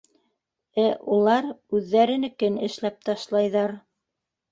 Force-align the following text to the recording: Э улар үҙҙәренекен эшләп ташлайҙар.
Э 0.83 0.85
улар 1.17 1.47
үҙҙәренекен 1.79 2.57
эшләп 2.69 2.97
ташлайҙар. 3.11 3.75